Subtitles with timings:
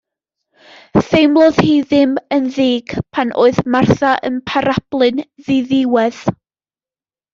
[1.09, 6.23] Theimlodd hi ddim yn ddig pan oedd Martha yn parablu'n ddiddiwedd.